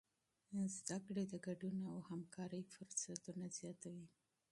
تعلیم 0.87 1.27
د 1.29 1.33
ګډون 1.45 1.77
او 1.91 1.99
همکارۍ 2.09 2.63
فرصتونه 2.73 3.45
زیاتوي. 3.57 4.07